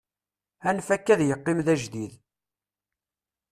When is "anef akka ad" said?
0.67-1.21